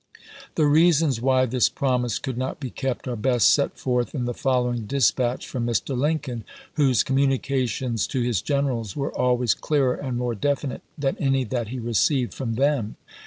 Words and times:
The 0.55 0.65
reasons 0.65 1.21
why 1.21 1.45
this 1.45 1.69
promise 1.69 2.17
could 2.17 2.35
not 2.35 2.59
be 2.59 2.71
kept 2.71 3.07
are 3.07 3.15
best 3.15 3.51
set 3.53 3.77
forth 3.77 4.15
in 4.15 4.25
the 4.25 4.33
following 4.33 4.87
dispatch 4.87 5.45
from 5.47 5.67
Mr. 5.67 5.95
Lincoln, 5.95 6.43
whose 6.73 7.03
com 7.03 7.17
munications 7.17 8.07
to 8.09 8.19
his 8.23 8.41
generals 8.41 8.95
were 8.95 9.15
always 9.15 9.53
clearer 9.53 9.93
and 9.93 10.17
more 10.17 10.33
definite 10.33 10.81
than 10.97 11.17
any 11.19 11.43
that 11.43 11.67
he 11.67 11.77
received 11.77 12.33
from 12.33 12.55
them. 12.55 12.95